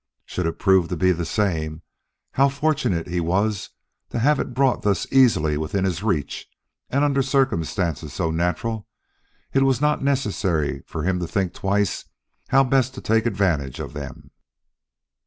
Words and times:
Should 0.25 0.47
it 0.47 0.57
prove 0.57 0.87
to 0.87 0.97
be 0.97 1.11
that 1.11 1.25
same, 1.25 1.83
how 2.31 2.49
fortunate 2.49 3.05
he 3.07 3.19
was 3.19 3.69
to 4.09 4.17
have 4.17 4.39
it 4.39 4.55
brought 4.55 4.81
thus 4.81 5.05
easily 5.13 5.57
within 5.57 5.85
his 5.85 6.01
reach 6.01 6.47
and 6.89 7.03
under 7.03 7.21
circumstances 7.21 8.11
so 8.11 8.31
natural 8.31 8.87
it 9.53 9.61
was 9.61 9.79
not 9.79 10.03
necessary 10.03 10.81
for 10.87 11.03
him 11.03 11.19
to 11.19 11.27
think 11.27 11.53
twice 11.53 12.05
how 12.47 12.63
best 12.63 12.95
to 12.95 13.01
take 13.01 13.27
advantage 13.27 13.79
of 13.79 13.93
them. 13.93 14.31